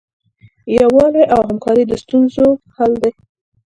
[0.75, 3.11] یووالی او همکاري د ستونزو حل دی.